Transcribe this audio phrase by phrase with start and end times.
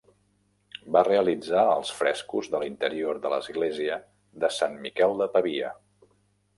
[0.95, 4.01] Va realitzar els frescos de l'interior de l'església
[4.45, 5.75] de Sant Miquel de Pavia.